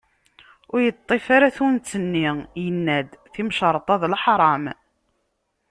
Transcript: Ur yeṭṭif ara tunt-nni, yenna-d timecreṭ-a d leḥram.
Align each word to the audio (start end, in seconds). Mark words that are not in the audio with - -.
Ur 0.73 0.79
yeṭṭif 0.85 1.25
ara 1.35 1.55
tunt-nni, 1.55 2.27
yenna-d 2.63 3.09
timecreṭ-a 3.33 3.95
d 4.01 4.03
leḥram. 4.13 4.65